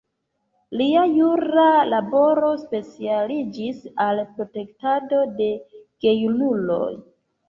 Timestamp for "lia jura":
0.79-1.65